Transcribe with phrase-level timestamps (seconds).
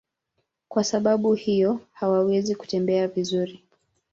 [0.67, 3.63] Kwa sababu hiyo hawawezi kutembea vizuri.